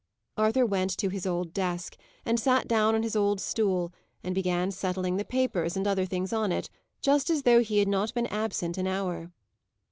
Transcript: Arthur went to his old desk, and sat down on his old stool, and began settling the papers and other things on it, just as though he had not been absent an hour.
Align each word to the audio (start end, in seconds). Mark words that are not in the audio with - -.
Arthur 0.35 0.65
went 0.65 0.97
to 0.97 1.09
his 1.09 1.27
old 1.27 1.53
desk, 1.53 1.95
and 2.25 2.39
sat 2.39 2.67
down 2.67 2.95
on 2.95 3.03
his 3.03 3.15
old 3.15 3.39
stool, 3.39 3.93
and 4.23 4.33
began 4.33 4.71
settling 4.71 5.17
the 5.17 5.23
papers 5.23 5.77
and 5.77 5.85
other 5.87 6.07
things 6.07 6.33
on 6.33 6.51
it, 6.51 6.71
just 7.03 7.29
as 7.29 7.43
though 7.43 7.61
he 7.61 7.77
had 7.77 7.87
not 7.87 8.11
been 8.15 8.25
absent 8.25 8.79
an 8.79 8.87
hour. 8.87 9.31